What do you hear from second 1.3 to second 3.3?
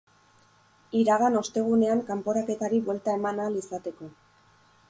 ostegunean kanporaketari buelta